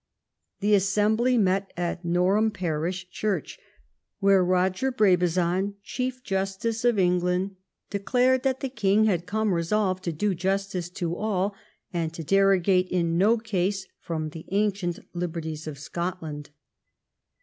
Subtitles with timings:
[0.61, 3.59] The assembly met in Norham parish church,
[4.19, 7.55] where Roger Brabazon, Chief Justice of England,
[7.91, 11.53] declared that the king had come resolved to do justice to all,
[11.93, 16.49] and to derogate in no case from the ancient liberties of Scotland.